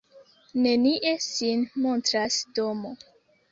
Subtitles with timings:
[0.63, 2.97] Nenie sin montras domo.